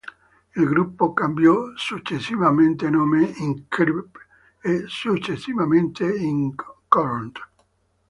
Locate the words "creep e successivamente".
3.67-6.11